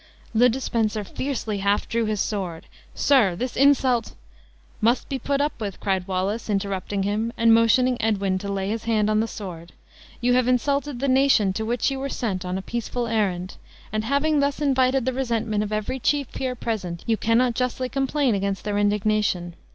Le 0.33 0.49
de 0.49 0.59
Spencer 0.59 1.03
fiercely 1.03 1.59
half 1.59 1.87
drew 1.87 2.05
his 2.05 2.19
sword; 2.19 2.65
"Sir, 2.95 3.35
this 3.35 3.55
insult" 3.55 4.15
"Must 4.87 5.07
be 5.09 5.19
put 5.19 5.41
up 5.41 5.61
with," 5.61 5.79
cried 5.79 6.07
Wallace, 6.07 6.49
interrupting 6.49 7.03
him, 7.03 7.31
and 7.37 7.53
motioning 7.53 8.01
Edwin 8.01 8.39
to 8.39 8.51
lay 8.51 8.67
his 8.69 8.85
hand 8.85 9.11
on 9.11 9.19
the 9.19 9.27
sword; 9.27 9.73
"you 10.19 10.33
have 10.33 10.47
insulted 10.47 11.01
the 11.01 11.07
nation 11.07 11.53
to 11.53 11.65
which 11.65 11.91
you 11.91 11.99
were 11.99 12.09
sent 12.09 12.43
on 12.43 12.57
a 12.57 12.63
peaceful 12.63 13.05
errand; 13.05 13.57
and 13.93 14.03
having 14.03 14.39
thus 14.39 14.59
invited 14.59 15.05
the 15.05 15.13
resentment 15.13 15.61
of 15.61 15.71
every 15.71 15.99
chief 15.99 16.33
here 16.33 16.55
present, 16.55 17.03
you 17.05 17.15
cannot 17.15 17.53
justly 17.53 17.87
complain 17.87 18.33
against 18.33 18.63
their 18.63 18.79
indignation. 18.79 19.53